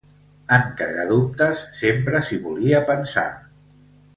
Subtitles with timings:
[0.55, 3.29] En Cagadubtes sempre s'hi volia pensar.